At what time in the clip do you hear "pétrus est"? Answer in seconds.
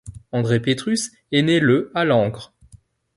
0.59-1.43